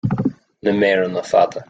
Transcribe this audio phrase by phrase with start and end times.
[0.65, 1.59] Na méireanna fada